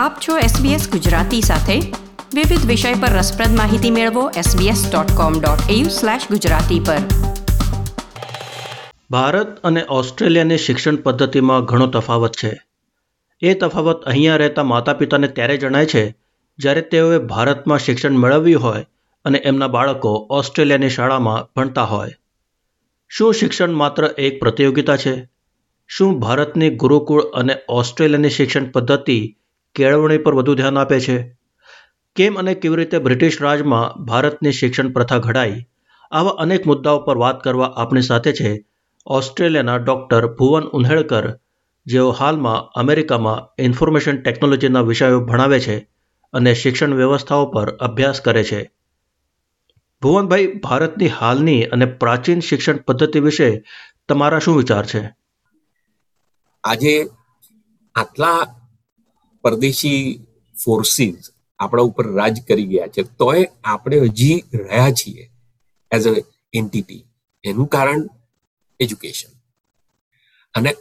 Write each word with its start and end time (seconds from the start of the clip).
આપ 0.00 0.16
છો 0.28 0.38
SBS 0.38 0.90
ગુજરાતી 0.90 1.40
સાથે. 1.40 1.80
વિવિધ 2.34 2.66
વિષય 2.66 2.94
પર 2.94 3.08
રસપ્રદ 3.08 3.56
માહિતી 3.56 3.90
મેળવો 3.90 4.30
sbs.com.au/gujarati 4.30 6.86
પર. 6.86 6.96
ભારત 9.10 9.62
અને 9.62 9.84
ઓસ્ટ્રેલિયાની 9.88 10.58
શિક્ષણ 10.58 10.96
પદ્ધતિમાં 10.96 11.64
ઘણો 11.64 11.86
તફાવત 11.86 12.32
છે. 12.32 12.62
એ 13.40 13.54
તફાવત 13.54 13.96
અહીંયા 13.96 14.36
રહેતા 14.36 14.62
માતા 14.62 14.92
પિતાને 14.92 15.28
ત્યારે 15.28 15.56
જણાય 15.56 15.86
છે, 15.86 16.16
જ્યારે 16.58 16.80
તેઓએ 16.80 17.18
ભારતમાં 17.18 17.78
શિક્ષણ 17.78 18.10
મેળવ્યું 18.10 18.62
હોય 18.62 18.86
અને 19.24 19.38
એમના 19.38 19.68
બાળકો 19.68 20.26
ઓસ્ટ્રેલિયાની 20.30 20.88
શાળામાં 20.88 21.48
ભણતા 21.56 21.84
હોય. 21.84 22.10
શું 23.08 23.34
શિક્ષણ 23.34 23.72
માત્ર 23.72 24.10
એક 24.18 24.40
પ્રતિયોગિતા 24.40 24.96
છે? 24.96 25.28
શું 25.88 26.20
ભારતની 26.20 26.70
ગુરુકુળ 26.70 27.22
અને 27.22 27.56
ઓસ્ટ્રેલિયાની 27.68 28.30
શિક્ષણ 28.30 28.64
પદ્ધતિ 28.64 29.36
કેળવણી 29.74 30.18
પર 30.18 30.34
વધુ 30.34 30.54
ધ્યાન 30.54 30.78
આપે 30.78 31.00
છે. 31.00 31.36
કેમ 32.16 32.38
અને 32.38 32.54
કેવી 32.54 32.76
રીતે 32.76 32.98
બ્રિટિશ 32.98 33.42
રાજમાં 33.42 34.04
ભારતની 34.04 34.52
શિક્ષણ 34.52 34.88
પ્રથા 34.88 35.18
ઘડાઈ? 35.18 35.66
આવા 36.10 36.30
અનેક 36.30 36.66
મુદ્દાઓ 36.66 36.98
પર 36.98 37.16
વાત 37.16 37.44
કરવા 37.44 37.66
આપણી 37.66 38.02
સાથે 38.02 38.32
છે 38.32 38.66
ઓસ્ટ્રેલિયાના 39.06 39.76
ડૉક્ટર 39.76 40.34
ભુવન 40.34 40.62
ઉન્હેળકર 40.62 41.38
જેઓ 41.86 42.10
હાલમાં 42.10 42.80
અમેરિકામાં 42.80 43.62
ઇન્ફોર્મેશન 43.62 44.22
ટેકનોલોજીના 44.22 44.80
વિષયો 44.80 45.20
ભણાવે 45.20 45.60
છે 45.60 45.90
અને 46.32 46.54
શિક્ષણ 46.54 46.94
વ્યવસ્થાઓ 46.94 47.46
પર 47.46 47.76
અભ્યાસ 47.76 48.20
કરે 48.20 48.44
છે. 48.44 48.70
ભુવનભાઈ, 50.02 50.46
ભારતની 50.46 51.08
હાલની 51.08 51.64
અને 51.64 51.84
પ્રાચીન 51.84 52.40
શિક્ષણ 52.40 52.76
પદ્ધતિ 52.76 53.20
વિશે 53.20 53.64
તમારા 54.08 54.38
શું 54.38 54.56
વિચાર 54.56 54.86
છે? 54.86 55.16
આજે 56.64 57.08
આટલા 57.94 58.59
પરદેશી 59.42 60.26
ફોર્સિસ 60.64 61.30
આપણા 61.58 61.82
ઉપર 61.82 62.12
રાજ 62.12 62.40
કરી 62.48 62.66
ગયા 62.66 62.86
છે, 62.86 63.02
તોય 63.02 63.48
આપણે 63.64 63.98
હજી 63.98 64.44
રહ્યા 64.54 64.90
છીએ 64.90 65.30
એઝ 65.90 66.06
અ 66.06 66.22
એન્ટિટી 66.52 67.04
એનું 67.44 67.66
કારણ 67.66 68.08
એજ્યુકેશન 68.80 69.32
અને 70.54 70.74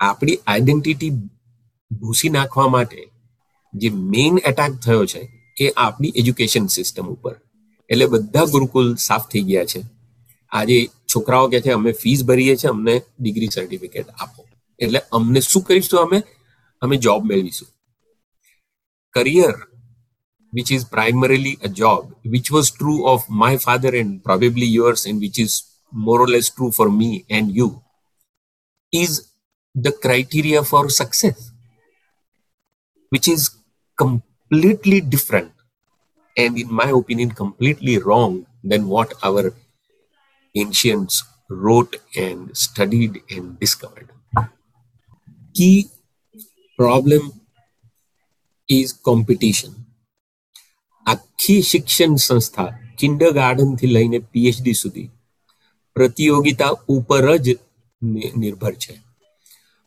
આપણી 0.00 0.38
આઈડેન્ટિટી 0.46 1.10
ભૂસી 1.90 2.28
નાખવા 2.28 2.68
માટે 2.68 3.08
જે 3.74 3.90
મેઇન 3.90 4.38
એટેક 4.38 4.72
થયો 4.72 5.06
છે 5.06 5.28
એ 5.60 5.72
આપણી 5.76 6.12
એજ્યુકેશન 6.16 6.66
સિસ્ટમ 6.66 7.06
ઉપર. 7.06 7.40
એટલે 7.90 8.06
બધા 8.06 8.44
ગુરુકુલ 8.44 8.94
સાફ 8.94 9.28
થઈ 9.28 9.42
ગયા 9.42 9.64
છે. 9.64 9.80
આજે 10.50 10.88
છોકરાઓ 11.14 11.48
કે 11.48 11.60
છે, 11.60 11.70
અમે 11.70 11.92
ફીસ 11.92 12.24
ભરીએ 12.24 12.56
છીએ, 12.56 12.70
અમને 12.70 13.02
ડિગ્રી 13.20 13.48
સર્ટિફિકેટ 13.54 14.08
આપો. 14.08 14.46
એટલે 14.78 15.00
અમને 15.12 15.40
શું 15.40 15.62
કરીશું 15.62 16.00
અમે? 16.00 16.22
અમે 16.80 16.96
જોબ 16.96 17.24
મેળવીશું. 17.24 17.68
career, 19.16 19.54
which 20.52 20.70
is 20.70 20.84
primarily 20.84 21.56
a 21.62 21.68
job, 21.68 22.12
which 22.24 22.50
was 22.50 22.70
true 22.70 23.08
of 23.08 23.28
my 23.28 23.56
father 23.56 23.94
and 23.94 24.22
probably 24.22 24.66
yours, 24.66 25.06
and 25.06 25.20
which 25.20 25.38
is 25.38 25.62
more 25.92 26.20
or 26.20 26.28
less 26.28 26.50
true 26.50 26.70
for 26.70 26.90
me 26.90 27.24
and 27.30 27.54
you, 27.54 27.82
is 28.92 29.28
the 29.74 29.92
criteria 29.92 30.62
for 30.62 30.88
success, 30.88 31.50
which 33.10 33.28
is 33.28 33.50
completely 33.96 35.00
different 35.00 35.52
and, 36.36 36.58
in 36.58 36.72
my 36.72 36.90
opinion, 36.90 37.30
completely 37.30 37.98
wrong 37.98 38.46
than 38.62 38.88
what 38.88 39.14
our 39.22 39.54
ancients 40.54 41.22
wrote 41.48 41.96
and 42.16 42.56
studied 42.56 43.22
and 43.30 43.58
discovered. 43.60 44.10
Key 45.54 45.86
problem 46.76 47.32
is 48.68 48.92
competition 49.02 49.72
આખી 51.06 51.62
શિક્ષણ 51.62 52.14
સંસ્થા 52.16 52.78
kinder 52.98 53.30
ગાર્ડનથી 53.30 53.86
લઈને 53.86 54.18
PhD 54.18 54.72
સુધી 54.72 55.10
પ્રતિયોગિતા 55.94 56.72
ઉપર 56.88 57.36
જ 57.36 57.56
નિર્ભર 58.36 58.72
છે. 58.72 58.94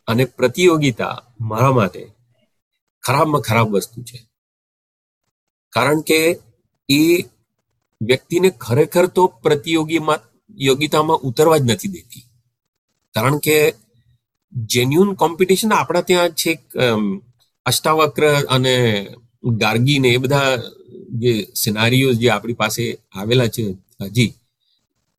અને 0.08 0.26
પ્રતિયોગિતા 0.26 1.24
મારા 1.42 1.72
માટે 1.72 2.12
ખરાબમાં 3.02 3.42
ખરાબ 3.42 3.70
વસ્તુ 3.70 4.04
છે. 4.04 4.20
કારણ 5.70 6.02
કે 6.02 6.40
એ 6.90 7.22
વ્યક્તિને 8.02 8.50
ખરેખર 8.50 9.06
તો 9.08 9.28
પ્રતિયોગીમાં, 9.28 10.20
યોગિતામાં 10.58 11.18
ઉતરવા 11.18 11.58
જ 11.58 11.72
નથી 11.72 11.88
દેતી. 11.88 12.24
કારણ 13.14 13.38
કે 13.38 13.74
જેન્યુન 14.52 15.14
કોમ્પિટિશન 15.14 15.74
આપણા 15.74 16.02
ત્યાં 16.02 16.30
છે 16.30 16.52
અષ્ટાવક્ર 17.70 18.28
અને 18.46 18.74
ગાર્ગી 19.44 20.00
ને 20.00 20.10
એ 20.10 20.18
બધા 20.18 20.58
જે 21.14 21.48
સિનારીઓ 21.56 22.14
જે 22.14 22.30
આપણી 22.30 22.54
પાસે 22.54 22.98
આવેલા 23.12 23.48
છે 23.48 23.64
હજી, 24.02 24.34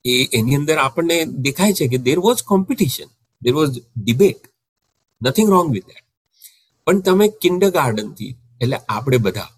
એ 0.04 0.24
એની 0.32 0.54
અંદર 0.54 0.78
આપણને 0.78 1.24
દેખાય 1.24 1.72
છે 1.72 1.88
કે 1.88 1.98
there 1.98 2.18
was 2.18 2.42
competition 2.42 3.08
there 3.42 3.54
was 3.54 3.78
debate 3.96 4.40
nothing 5.26 5.50
wrong 5.50 5.72
with 5.72 5.86
that 5.86 6.04
પણ 6.86 7.00
તમે 7.00 7.28
કિન્ડર 7.28 7.70
ગાર્ડનથી 7.70 8.34
એટલે 8.60 8.76
આપણે 8.88 9.16
બધા 9.16 9.48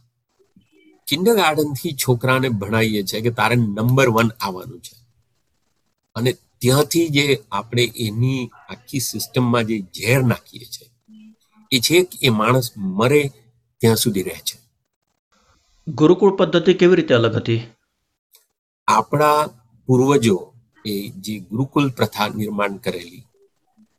કિન્ડર 1.08 1.34
ગાર્ડનથી 1.34 1.92
છોકરાને 1.92 2.48
ભણાવીએ 2.48 3.02
છીએ 3.02 3.20
કે 3.20 3.30
તારે 3.30 3.56
નંબર 3.56 4.08
વન 4.08 4.30
આવવાનું 4.40 4.80
છે. 4.80 4.96
અને 6.14 6.32
ત્યાંથી 6.32 7.08
જે 7.08 7.24
આપણે 7.52 7.92
એની 7.96 8.50
આખી 8.68 9.00
સિસ્ટમમાં 9.00 9.64
જે 9.64 9.76
ઝેર 9.80 10.22
નાખીએ 10.22 10.64
છીએ 10.64 10.88
એ 11.72 11.80
છે 11.80 12.02
કે 12.02 12.18
એ 12.22 12.28
માણસ 12.28 12.70
મરે 12.76 13.30
ત્યાં 13.80 13.96
સુધી 13.96 14.22
રહે 14.22 14.34
છે. 14.34 14.58
ગુરુકુળ 15.88 16.36
પદ્ધતિ 16.36 16.74
કેવી 16.74 16.96
રીતે 16.96 17.14
અલગ 17.14 17.36
હતી? 17.36 17.62
આપણા 18.86 19.46
પૂર્વજો 19.86 20.52
એ 20.86 21.08
જે 21.08 21.38
ગુરુકુલ 21.38 21.90
પ્રથા 21.90 22.28
નિર્માણ 22.28 22.76
કરેલી 22.76 23.22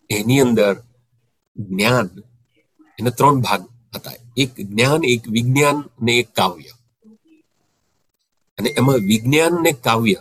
એની 0.09 0.39
અંદર 0.39 0.83
જ્ઞાન 1.57 2.09
એના 2.99 3.09
ત્રણ 3.09 3.41
ભાગ 3.41 3.69
હતા. 3.95 4.11
એક 4.37 4.61
જ્ઞાન 4.61 5.03
એક 5.03 5.27
વિજ્ઞાન 5.27 5.83
ને 6.01 6.13
એક 6.17 6.33
કાવ્ય. 6.33 6.69
અને 8.57 8.69
એમાં 8.69 8.95
વિજ્ઞાન 8.95 9.51
ને 9.61 9.71
કાવ્ય 9.71 10.15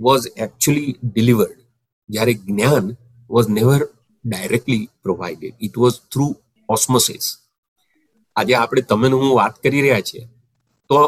વોઝ 0.00 0.26
એકચ્યુઅલી 0.36 0.98
ડિલિવર્ડ 1.02 1.58
જ્યારે 2.08 2.34
જ્ઞાન 2.34 2.96
was 3.30 3.48
never 3.48 3.88
directly 4.28 4.84
provided 5.02 5.54
it 5.60 5.74
was 5.76 5.96
through 6.12 6.26
osmosis 6.68 7.26
આજે 8.36 8.54
આપણે 8.54 8.82
તમે 8.82 9.08
હું 9.08 9.36
વાત 9.36 9.54
કરી 9.62 9.82
રહ્યા 9.82 10.00
છીએ, 10.00 10.24
તો 10.90 10.98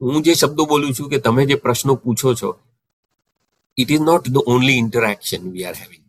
હું 0.00 0.22
જે 0.22 0.32
શબ્દો 0.34 0.62
બોલું 0.66 0.94
છું 0.94 1.10
કે 1.10 1.18
તમે 1.18 1.46
જે 1.46 1.54
પ્રશ્નો 1.54 1.94
પૂછો 1.94 2.34
છો 2.34 2.50
it 3.78 3.90
is 3.90 4.00
not 4.00 4.24
the 4.30 4.38
only 4.46 4.78
interaction 4.84 5.42
we 5.52 5.64
are 5.64 5.74
having 5.74 6.04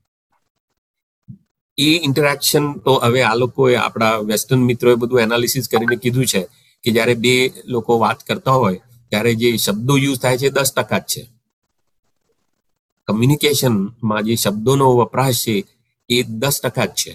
a 1.78 1.90
interaction 2.08 2.66
તો 2.74 2.94
હવે 3.04 3.22
આ 3.24 3.36
લોકોએ 3.36 3.76
આપણા 3.76 4.16
વેસ્ટર્ન 4.30 4.60
મિત્રોએ 4.60 4.96
બધું 4.96 5.22
એનાલિસિસ 5.22 5.68
કરીને 5.68 5.96
કીધું 5.96 6.26
છે 6.26 6.42
કે 6.84 6.90
જ્યારે 6.92 7.14
બે 7.14 7.34
લોકો 7.66 8.00
વાત 8.00 8.20
કરતા 8.24 8.52
હોય, 8.52 8.80
ત્યારે 9.10 9.32
જે 9.36 9.58
શબ્દો 9.58 9.94
યુઝ 9.98 10.20
થાય 10.22 10.38
છે 10.38 10.50
દસ 10.50 10.72
ટકા 10.74 11.00
જ 11.00 11.06
છે. 11.12 11.22
કમ્યુનિકેશનમાં 13.08 14.24
જે 14.24 14.36
શબ્દોનો 14.36 14.88
વપરાશ 14.98 15.40
છે 15.44 15.56
એ 16.10 16.18
દસ 16.42 16.58
ટકા 16.64 16.88
જ 16.90 17.00
છે. 17.02 17.14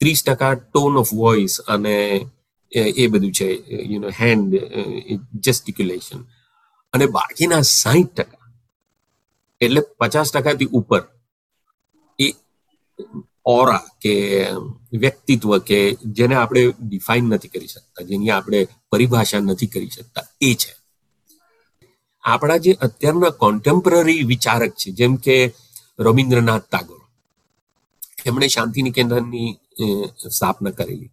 ત્રીસ 0.00 0.20
ટકા 0.26 0.54
ટોન 0.60 0.94
ઓફ 1.02 1.12
વોઇસ 1.20 1.54
અને 1.74 1.96
એ 2.72 3.04
બધું 3.12 3.32
છે 3.38 3.48
યુ 3.90 4.00
નો 4.02 4.10
હેન્ડ 4.20 4.52
જેસ્ટિક્યુલેશન 5.44 6.20
અને 6.94 7.06
બાકીના 7.16 7.64
સાહીઠ 7.72 8.14
ટકા, 8.16 8.46
એટલે 9.60 9.80
પચાસ 10.00 10.32
ટકાથી 10.32 10.72
ઉપર, 10.78 11.02
એ 12.18 12.26
ઓરા 13.52 13.84
કે 14.02 14.14
વ્યક્તિત્વ 15.02 15.50
કે 15.68 15.78
જેને 16.18 16.34
આપણે 16.38 16.62
ડિફાઇન 16.80 17.26
નથી 17.32 17.52
કરી 17.54 17.72
શકતા, 17.74 18.08
જેની 18.10 18.32
આપણે 18.36 18.60
પરિભાષા 18.92 19.42
નથી 19.42 19.72
કરી 19.74 19.92
શકતા, 19.96 20.26
એ 20.40 20.50
છે. 20.54 20.72
આપણા 22.24 22.62
જે 22.64 22.72
અત્યારના 22.86 23.38
કોન્ટેમ્પરરી 23.44 24.22
વિચારક 24.32 24.72
છે, 24.80 24.88
જેમ 24.98 25.14
કે 25.24 25.36
રવિન્દ્રનાથ 25.98 26.66
ટાગોર 26.66 27.01
એમણે 28.26 28.48
શાંતિ 28.48 28.82
નિકેતનની 28.82 29.56
સ્થાપના 30.28 30.70
કરેલી. 30.70 31.10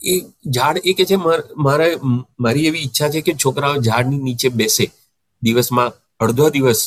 એ 0.00 0.20
ઝાડ, 0.50 0.78
એ 0.84 0.92
કે 0.92 1.04
છે, 1.04 1.16
મારે, 1.56 1.96
મારી 2.40 2.66
એવી 2.66 2.78
ઈચ્છા 2.78 3.08
છે 3.08 3.20
કે 3.20 3.32
છોકરાઓ 3.44 3.76
ઝાડની 3.76 4.18
નીચે 4.18 4.48
બેસે. 4.48 4.90
દિવસમાં 5.42 5.92
અડધો 6.20 6.50
દિવસ 6.50 6.80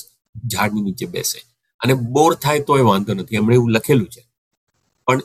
ઝાડની 0.48 0.82
નીચે 0.82 1.06
બેસે. 1.06 1.40
અને 1.80 1.94
બોર 1.94 2.34
થાય 2.36 2.60
તોય 2.60 2.82
વાંધો 2.82 3.14
નથી. 3.14 3.36
એમણે 3.36 3.56
એવું 3.56 3.72
લખેલું 3.72 4.08
છે. 4.08 4.24
પણ 5.06 5.22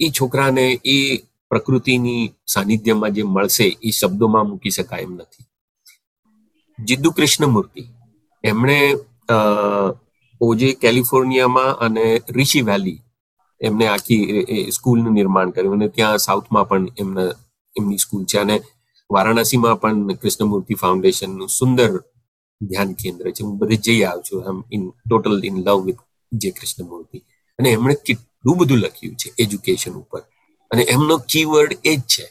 એ 0.00 0.10
છોકરાને 0.10 0.80
એ 0.84 0.96
પ્રકૃતિની 1.50 2.32
સાનિધ્યમાં 2.46 3.10
જે 3.10 3.22
મળશે, 3.22 3.66
એ 3.82 3.90
શબ્દોમાં 3.90 4.48
મૂકી 4.48 4.70
શકાય 4.70 5.00
એમ 5.00 5.14
નથી. 5.14 5.44
જિદ્દુ 6.78 7.10
કૃષ્ણમૂર્તિ. 7.10 7.82
એમણે 8.44 8.78
ઓજે 10.40 10.72
કેલિફોર્નિયામાં 10.72 11.76
અને 11.76 12.22
ઋષિ 12.30 12.60
વેલી 12.60 12.98
એમને 13.64 13.86
આખી 13.86 14.70
સ્કૂલનું 14.70 15.14
નિર્માણ 15.14 15.50
કર્યું 15.50 15.74
અને 15.74 15.88
ત્યાં 15.88 16.18
સાઉથમાં 16.18 16.68
પણ 16.68 16.88
એમના, 16.98 17.30
એમની 17.76 17.98
સ્કૂલ 17.98 18.24
છે 18.24 18.38
અને 18.38 18.56
વારાણસીમાં 19.10 19.80
પણ 19.80 20.14
કૃષ્ણમૂર્તિ 20.14 20.74
ફાઉન્ડેશનનું 20.74 21.48
સુંદર 21.48 21.90
ધ્યાન 22.60 22.92
કેન્દ્ર 22.92 23.30
છે. 23.30 23.42
હું 23.44 23.58
બધે 23.58 23.76
જઈ 23.76 24.02
આવ્યો 24.02 24.22
છું. 24.22 24.44
આમ 24.48 24.58
in 24.72 24.82
total 24.90 25.40
in 25.44 25.56
love 25.66 25.78
with 25.84 26.02
J 26.32 26.50
Krishnamurti. 26.50 27.18
અને 27.58 27.68
એમણે 27.70 27.94
કેટલું 28.06 28.56
બધું 28.58 28.78
લખ્યું 28.78 29.16
છે 29.16 29.28
એજ્યુકેશન 29.38 29.94
ઉપર. 29.94 30.22
અને 30.70 30.82
એમનો 30.94 31.16
કીવર્ડ 31.30 31.72
એ 31.84 31.96
જ 31.96 32.00
છે 32.12 32.26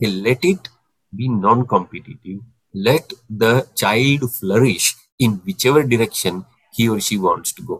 કે 0.00 0.06
let 0.24 0.46
it 0.46 0.64
be 1.12 1.28
non 1.28 1.60
competitive 1.62 2.38
let 2.74 3.08
the 3.30 3.60
child 3.76 4.24
flourish 4.38 4.88
in 5.20 5.32
whichever 5.66 5.82
direction 5.82 6.36
he 6.74 6.88
or 6.88 6.98
she 6.98 7.16
wants 7.16 7.54
to 7.54 7.62
go 7.64 7.76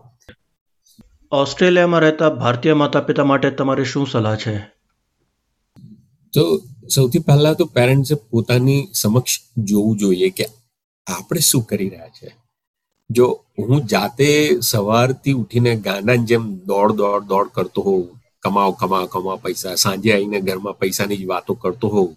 ઓસ્ટ્રેલિયામાં 1.31 1.99
રહેતા 1.99 2.29
ભારતીય 2.29 2.73
માતા 2.73 2.99
પિતા 2.99 3.23
માટે 3.23 3.51
તમારી 3.51 3.85
શું 3.85 4.07
સલાહ 4.07 4.35
છે? 4.35 4.57
તો 6.33 6.61
સૌથી 6.95 7.19
પહેલા 7.19 7.53
તો 7.53 7.65
પેરેન્ટ્સે 7.65 8.15
પોતાની 8.15 8.87
સમક્ષ 8.93 9.39
જોવું 9.57 9.97
જોઈએ 9.97 10.29
કે 10.29 10.45
આપણે 11.07 11.39
શું 11.39 11.63
કરી 11.63 11.89
રહ્યા 11.89 12.07
છે. 12.07 12.35
જો 13.09 13.45
હું 13.59 13.85
જાતે 13.85 14.59
સવારથી 14.61 15.31
ઉઠીને 15.31 15.75
ગાંડાની 15.75 16.25
જેમ 16.25 16.57
દોડ 16.57 16.91
દોડ 16.91 17.23
દોડ 17.23 17.47
કરતો 17.47 17.81
હોઉં 17.81 18.09
કમાઓ 18.43 18.71
કમાઓ 18.71 19.05
કમાઓ 19.05 19.37
પૈસા, 19.37 19.75
સાંજે 19.75 20.13
આવીને 20.13 20.41
ઘરમાં 20.41 20.77
પૈસાની 20.77 21.17
જ 21.17 21.25
વાતો 21.25 21.53
કરતો 21.53 21.87
હોઉં, 21.87 22.15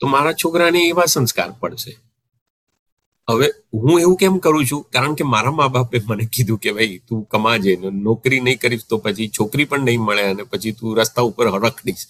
તો 0.00 0.06
મારા 0.06 0.32
છોકરાને 0.32 0.80
એવા 0.80 1.04
સંસ્કાર 1.04 1.50
પડશે. 1.60 2.09
હવે 3.30 3.48
હું 3.74 4.00
એવું 4.00 4.16
કેમ 4.16 4.38
કરું 4.38 4.66
છું? 4.66 4.82
કારણ 4.82 5.14
કે 5.14 5.24
મારા 5.24 5.50
મા 5.50 5.68
બાપે 5.68 6.00
મને 6.08 6.24
કીધું 6.32 6.58
કે 6.58 6.72
ભાઈ 6.72 7.00
તું 7.08 7.24
કમાજે 7.24 7.78
નોકરી 7.92 8.40
નહીં 8.40 8.58
કરીશ 8.58 8.86
તો 8.88 8.98
પછી 8.98 9.28
છોકરી 9.28 9.64
પણ 9.64 9.80
નહીં 9.80 10.00
મળે 10.00 10.22
અને 10.22 10.42
પછી 10.42 10.72
તું 10.72 10.98
રસ્તા 10.98 11.22
ઉપર 11.22 11.48
હરખડીશ 11.48 12.06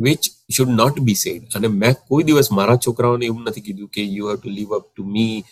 which 0.00 0.18
should 0.52 0.68
not 0.68 1.00
be 1.00 1.14
sad 1.14 1.42
અને 1.54 1.68
મેં 1.68 1.94
કોઈ 2.08 2.22
દિવસ 2.22 2.52
મારા 2.52 2.76
છોકરાઓને 2.76 3.26
એવું 3.26 3.42
નથી 3.42 3.60
કીધું 3.60 3.88
કે 3.88 4.04
you 4.04 4.28
have 4.28 4.36
to 4.36 4.50
live 4.50 4.76
up 4.76 4.86
to 4.96 5.04
me 5.04 5.44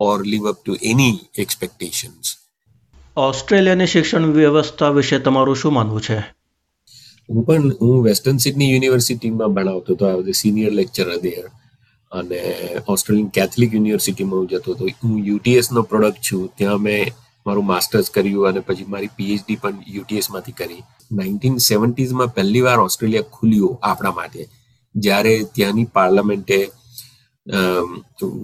or 0.00 0.26
live 0.26 0.48
up 0.48 0.56
to 0.64 0.76
any 0.82 1.18
expectations 1.38 2.36
ઓસ્ટ્રેલિયાની 3.16 3.86
શિક્ષણ 3.86 4.26
વ્યવસ્થા 4.26 4.88
વિશે 4.88 5.18
તમારું 5.18 5.56
શું 5.56 5.72
માનવું 5.72 6.00
છે? 6.00 6.18
હું 7.30 7.44
પણ 7.44 7.72
હું 7.80 8.04
વેસ્ટર્ન 8.04 8.36
સિડની 8.36 8.72
યુનિવર્સિટીમાં 8.72 9.48
ભણાવતો 9.48 9.94
હતો. 9.94 10.06
આ 10.06 10.30
સિનિયર 10.34 10.72
લેક્ચર 10.72 11.16
દેર 11.16 11.44
અને 12.12 12.40
ઓસ્ટ્રેલિયન 12.88 13.28
કેથલિક 13.28 13.74
યુનિવર્સિટીમાં 13.74 14.40
હું 14.40 14.48
જતો 14.48 14.74
હતો. 14.74 14.84
હું 15.04 15.18
યુટીએસ 15.26 15.72
નો 15.72 15.82
પ્રોડક્ટ 15.82 16.22
છું. 16.22 16.50
ત્યાં 16.56 16.80
મેં 16.80 17.12
મારું 17.46 17.66
માસ્ટર્સ 17.66 18.10
કર્યું 18.10 18.48
અને 18.48 18.60
પછી 18.60 18.84
મારી 18.84 19.10
પીએચડી 19.16 19.56
પણ 19.56 19.82
યુટીએસમાંથી 19.88 20.52
કરી. 20.52 20.82
નાઇન્ટીન 21.12 21.58
સેવન્ટીઝમાં 21.58 22.34
પહેલી 22.34 22.60
વાર 22.60 22.78
ઓસ્ટ્રેલિયા 22.78 23.30
ખુલ્યું 23.32 23.78
આપણા 23.82 24.12
માટે. 24.12 24.48
જ્યારે 24.94 25.34
ત્યાંની 25.54 25.84
પાર્લામેન્ટે 25.92 26.58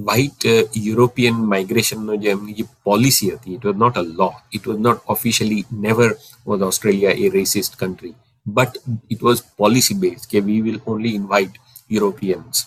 વ્હાઇટ 0.05 0.45
યુરોપિયન 0.77 1.35
માઇગ્રેશનનો 1.35 2.17
જે 2.17 2.31
એમની 2.31 2.55
જે 2.55 2.65
પોલિસી 2.85 3.31
હતી 3.31 3.55
it 3.55 3.65
was 3.65 3.77
not 3.77 3.97
a 3.97 4.03
law 4.03 4.29
it 4.53 4.67
was 4.67 4.79
not 4.79 5.01
officially 5.07 5.65
never 5.73 6.11
was 6.47 6.63
Australia 6.63 7.19
a 7.19 7.29
racist 7.29 7.77
country 7.77 8.15
but 8.47 8.73
it 9.11 9.23
was 9.23 9.43
policy 9.57 9.95
base 9.95 10.27
કે 10.31 10.41
we 10.41 10.61
will 10.61 10.81
only 10.87 11.15
invite 11.15 11.61
Europeans 11.91 12.65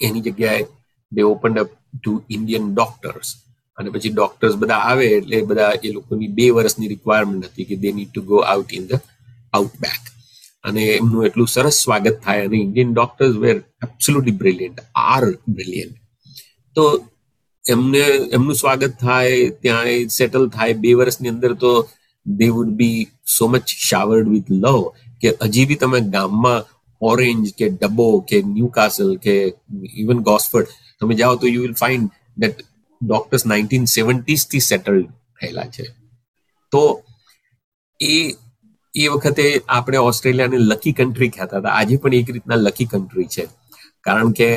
એની 0.00 0.24
જગ્યાએ 0.26 0.64
they 1.12 1.22
open 1.22 1.60
up 1.62 1.70
to 1.94 2.12
Indian 2.28 2.66
doctors 2.72 3.28
અને 3.78 3.88
પછી 3.90 4.14
doctors 4.14 4.54
બધા 4.54 4.82
આવે 4.90 5.06
એટલે 5.08 5.38
બધા 5.42 5.72
એ 5.82 5.94
લોકોની 5.96 6.34
બે 6.38 6.46
વર્ષની 6.50 6.92
રિક્વાયરમેન્ટ 6.94 7.48
હતી 7.48 7.68
કે 7.70 7.76
they 7.76 7.90
need 7.92 8.10
to 8.10 8.22
go 8.22 8.38
out 8.52 8.72
in 8.72 8.84
the 8.90 9.04
outback 9.52 10.02
અને 10.64 10.82
એમનું 10.90 11.26
એટલું 11.26 11.52
સરસ 11.54 11.76
સ્વાગત 11.84 12.16
થાય 12.24 12.42
અને 12.44 12.58
Indian 12.66 12.90
doctors 12.92 13.34
were 13.44 13.56
absolutely 13.86 14.38
brilliant 14.42 14.78
are 15.04 15.24
brilliant 15.48 15.96
તો 16.76 16.84
એમને, 17.64 18.02
એમનું 18.32 18.54
સ્વાગત 18.54 18.92
થાય, 18.98 19.50
ત્યાં 19.62 20.08
સેટલ 20.08 20.48
થાય. 20.48 20.74
બે 20.74 20.94
વર્ષની 20.94 21.28
અંદર 21.28 21.52
તો 21.54 21.72
they 22.26 22.48
would 22.48 22.70
be 22.76 22.98
so 23.36 23.48
much 23.48 23.66
showered 23.88 24.28
with 24.28 24.50
love 24.62 24.80
કે 25.20 25.28
હજી 25.42 25.66
બી 25.66 25.76
તમે 25.76 26.00
ગામમાં 26.14 26.64
ઓરેન્જ 27.00 27.54
કે 27.58 27.68
ડબ્બો 27.68 28.08
કે 28.20 28.42
ન્યુ 28.46 28.66
કાસલ 28.66 29.16
કે 29.16 29.34
ઇવન 29.94 30.20
ગોસ્ફર્ડ 30.20 30.66
તમે 31.00 31.14
જાઓ 31.14 31.36
તો 31.36 31.46
you 31.46 31.62
will 31.62 31.74
find 31.74 32.10
that 32.38 32.60
doctors 33.02 33.46
nineteen 33.46 33.84
સેવન્ટીઝથી 33.84 34.60
settled 34.60 35.06
થયેલા 35.40 35.64
છે. 35.64 35.86
તો 36.72 37.02
એ 38.00 38.34
એ 38.94 39.06
વખતે 39.08 39.62
આપણે 39.68 39.96
ઓસ્ટ્રેલિયાને 39.98 40.56
લકી 40.56 40.92
કન્ટ્રી 40.92 41.28
કહેતા 41.28 41.58
હતા. 41.58 41.68
આજે 41.68 41.96
પણ 41.96 42.14
એક 42.14 42.30
રીતના 42.30 42.56
લકી 42.56 42.84
કન્ટ્રી 42.84 43.24
છે. 43.24 43.46
કારણ 44.00 44.30
કે 44.30 44.48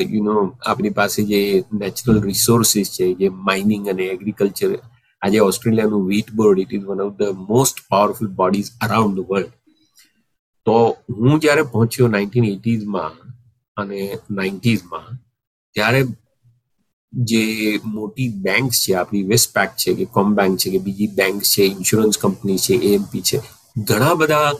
યુ 0.00 0.22
નો 0.24 0.58
આપણી 0.66 0.90
પાસે 0.90 1.22
જે 1.22 1.64
નેચરલ 1.72 2.22
રિસોર્સિસ 2.22 2.90
છે, 2.90 3.14
જે 3.14 3.28
માઇનિંગ 3.28 3.88
અને 3.88 4.02
એગ્રીકલ્ચર 4.04 4.78
આજે 5.22 5.38
ઓસ્ટ્રેલિયાનું 5.38 6.08
wheat 6.08 6.30
board 6.32 6.58
it 6.58 6.74
is 6.74 6.84
one 6.84 7.00
of 7.00 7.14
the 7.14 7.22
most 7.48 7.76
powerful 7.88 8.28
bodies 8.28 8.70
around 8.80 9.20
the 9.20 9.26
world 9.28 9.52
તો 10.70 10.96
હું 11.10 11.40
જ્યારે 11.40 11.62
પહોંચ્યો 11.62 12.08
નાઇન્ટીન 12.08 12.44
એટીઝમાં 12.44 13.10
અને 13.76 14.18
નાઇન્ટીઝમાં, 14.30 15.18
ત્યારે 15.72 16.04
જે 17.12 17.80
મોટી 17.84 18.28
બેંક્સ 18.28 18.80
છે, 18.80 18.94
આપણી 18.94 19.22
વેસ્ટ 19.22 19.58
છે 19.58 19.94
કે 19.94 20.04
કોમ 20.04 20.34
બેંક 20.34 20.58
છે 20.58 20.70
કે 20.70 20.78
બીજી 20.78 21.06
બેંક 21.06 21.42
છે, 21.42 21.62
ઇન્સ્યોરન્સ 21.62 22.18
કંપની 22.18 22.58
છે, 22.58 22.74
એએમપી 22.74 23.20
છે, 23.20 23.40
ઘણા 23.78 24.14
બધા 24.14 24.52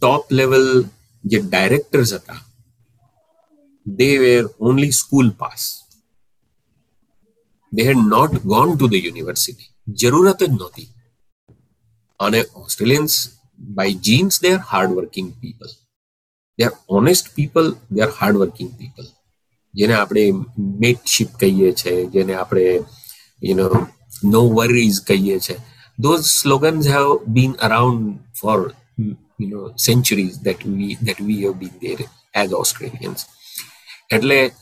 ટોપ 0.00 0.32
લેવલ 0.32 0.84
જે 1.24 1.38
ડાયરેક્ટર્સ 1.40 2.12
હતા 2.12 2.46
they 3.86 4.18
were 4.18 4.44
only 4.60 4.90
school 4.90 5.30
pass 5.30 5.80
they 7.72 7.82
had 7.82 7.96
not 7.96 8.42
gone 8.44 8.76
to 8.76 8.88
the 8.88 8.94
university 8.94 9.92
જરૂરત 9.92 10.42
જ 10.42 10.48
નહોતી. 10.48 10.88
અને 12.18 12.44
Australians 12.54 13.37
by 13.58 13.88
genes 13.92 14.38
they 14.38 14.52
are 14.52 14.64
hardworking 14.72 15.32
people 15.40 15.70
they 16.58 16.66
are 16.66 16.76
honest 16.90 17.34
people 17.34 17.72
they 17.90 18.02
are 18.02 18.12
hardworking 18.20 18.70
people 18.78 19.08
જેને 19.74 19.94
આપણે 19.94 20.30
મેટશીપ 20.58 21.28
કહીએ 21.40 21.72
છીએ 21.72 22.06
જેને 22.06 22.34
આપણે 22.34 22.80
યુ 23.42 23.56
નો 23.56 23.86
નો 24.24 24.48
વરીઝ 24.48 25.00
કહીએ 25.00 25.38
છીએ 25.38 25.58
those 26.02 26.24
slogans 26.42 26.86
have 26.86 27.12
been 27.28 27.54
around 27.68 28.18
for 28.40 28.72
you 29.38 29.48
know 29.48 29.72
centuries 29.76 30.38
that 30.38 30.64
we 30.64 30.96
that 31.06 31.20
we 31.20 31.36
have 31.42 31.58
been 31.58 31.76
there 31.80 32.04
as 32.34 32.52
Australians 32.52 33.26
એટલે 34.10 34.52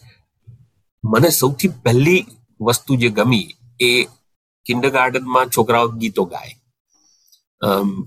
મને 1.05 1.31
સૌથી 1.31 1.69
પહેલી 1.69 2.27
વસ્તુ 2.61 2.95
જે 2.95 3.09
ગમી 3.09 3.57
એ 3.81 4.05
કિન્ડર 4.65 4.91
ગાર્ડનમાં 4.91 5.47
છોકરાઓ 5.49 5.89
ગીતો 5.89 6.25
ગાય 6.25 6.66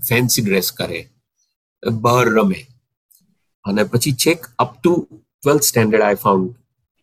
ફેન્સી 0.08 0.42
ડ્રેસ 0.42 0.68
કરે, 0.72 1.00
બહાર 1.82 2.26
રમે. 2.28 2.60
અને 3.64 3.82
પછી 3.84 4.18
છેક 4.24 4.40
up 4.58 4.72
to 4.82 4.92
twelfth 5.10 5.62
standard 5.62 6.02
I 6.02 6.22
found 6.24 6.50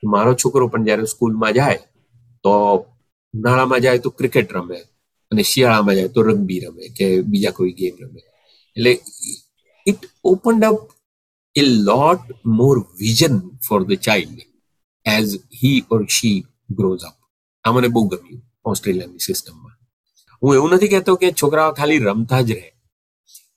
મારો 0.04 0.32
છોકરો 0.36 0.68
પણ 0.68 0.86
જ્યારે 0.86 1.06
સ્કૂલમાં 1.06 1.54
જાય, 1.54 1.80
તો 2.44 2.54
ઉનાળામાં 3.34 3.82
જાય 3.82 4.00
તો 4.00 4.10
ક્રિકેટ 4.10 4.54
રમે 4.54 4.80
અને 5.32 5.44
શિયાળામાં 5.44 5.96
જાય 5.96 6.08
તો 6.08 6.22
રગ્બી 6.22 6.60
રમે 6.60 6.86
કે 6.98 7.06
બીજા 7.22 7.52
કોઈ 7.52 7.74
ગેમ 7.80 7.96
રમે. 8.02 8.22
એટલે 8.78 8.92
it 9.86 10.02
opened 10.24 10.64
up 10.64 10.80
a 11.56 11.64
lot 11.90 12.24
more 12.60 12.76
vision 13.00 13.36
for 13.68 13.80
the 13.84 14.00
child 14.00 14.40
as 15.06 15.32
he 15.62 15.80
or 15.92 16.02
she 16.10 16.40
grows 16.70 17.06
up 17.10 17.18
આ 17.66 17.72
મને 17.72 17.88
બહુ 17.88 18.04
ગમ્યું 18.08 18.42
ઓસ્ટ્રેલિયાની 18.66 19.26
સિસ્ટમમાં 19.26 19.67
હું 20.44 20.56
એવું 20.56 20.70
નથી 20.70 20.88
કહેતો 20.88 21.16
કે 21.16 21.32
છોકરાઓ 21.32 21.72
ખાલી 21.72 21.98
રમતા 21.98 22.42
જ 22.42 22.52
રહે. 22.52 22.72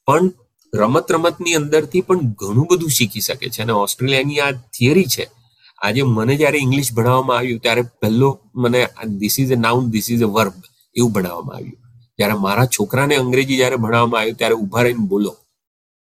પણ 0.07 0.31
રમત 0.75 1.13
રમતની 1.13 1.55
અંદરથી 1.55 2.01
પણ 2.01 2.19
ઘણું 2.19 2.67
બધું 2.71 2.89
શીખી 2.89 3.21
શકે 3.21 3.49
છે 3.51 3.63
અને 3.63 3.73
ઓસ્ટ્રેલિયાની 3.73 4.41
આ 4.41 4.51
થિયરી 4.51 5.05
છે. 5.05 5.31
આજે 5.79 6.03
મને 6.03 6.37
જ્યારે 6.37 6.59
ઇંગ્લિશ 6.59 6.93
ભણાવવામાં 6.93 7.39
આવ્યું 7.39 7.61
ત્યારે 7.61 7.83
પહેલો 7.83 8.41
મને 8.55 8.89
this 9.19 9.41
is 9.41 9.53
a 9.53 9.57
noun 9.57 9.91
this 9.91 10.11
is 10.11 10.23
a 10.23 10.27
verb 10.27 10.53
એવું 10.97 11.13
ભણાવવામાં 11.13 11.57
આવ્યું. 11.57 11.79
જ્યારે 12.19 12.35
મારા 12.35 12.67
છોકરાને 12.67 13.17
અંગ્રેજી 13.17 13.57
જ્યારે 13.57 13.77
ભણાવવામાં 13.77 14.21
આવ્યું 14.21 14.37
ત્યારે 14.37 14.55
ઊભા 14.55 14.83
રહીને 14.83 15.07
બોલો. 15.07 15.37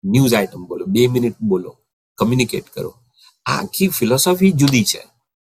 ન્યૂઝ 0.03 0.33
આઇટમ 0.33 0.65
બોલો. 0.65 0.85
બે 0.85 1.07
મિનિટ 1.07 1.35
બોલો. 1.41 1.77
કમ્યુનિકેટ 2.17 2.65
કરો. 2.73 2.93
આખી 3.45 3.87
ફિલોસોફી 3.87 4.51
જુદી 4.51 4.83
છે 4.83 5.03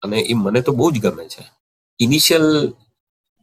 અને 0.01 0.19
એ 0.19 0.33
મને 0.33 0.61
તો 0.61 0.71
બહુ 0.71 0.91
જ 0.91 0.99
ગમે 0.99 1.27
છે. 1.27 1.43
Initial 1.99 2.73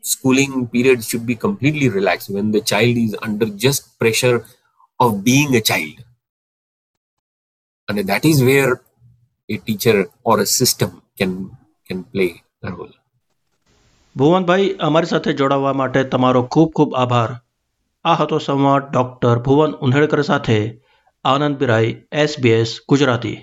schooling 0.02 0.54
period 0.68 1.04
should 1.04 1.24
be 1.26 1.36
completely 1.36 1.88
relaxed 1.88 2.30
when 2.30 2.50
the 2.50 2.62
child 2.62 2.96
is 2.96 3.14
under 3.22 3.48
just 3.64 3.98
pressure 3.98 4.38
of 5.00 5.22
being 5.24 5.54
a 5.54 5.62
child 5.62 6.02
and 7.88 7.98
that 8.10 8.24
is 8.24 8.42
where 8.42 8.72
a 9.48 9.58
teacher 9.58 9.96
or 10.24 10.40
a 10.40 10.48
system 10.58 10.90
can 11.18 11.32
can 11.88 12.02
play 12.14 12.30
a 12.62 12.72
role 12.72 12.96
Bhuvanbhai 14.16 14.64
અમારી 14.86 15.10
સાથે 15.10 15.32
જોડાવા 15.36 15.74
માટે 15.80 16.00
તમારો 16.14 16.42
ખૂબ 16.54 16.72
ખૂબ 16.78 16.96
આભાર 17.02 17.30
આ 18.04 18.16
હતો 18.18 18.40
સંવાદ 18.46 18.88
ડૉક્ટર 18.88 19.38
ભુવન 19.46 19.78
ઉંધેડકર 19.86 20.22
સાથે 20.30 20.58
આનંદ 21.24 21.56
બિરાઈ 21.62 21.94
એસબીએસ 22.24 22.74
ગુજરાતી 22.92 23.36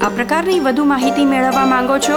આ 0.00 0.10
પ્રકારની 0.16 0.60
વધુ 0.60 0.88
માહિતી 0.92 1.28
મેળવવા 1.32 1.66
માંગો 1.74 1.98
છો 2.08 2.16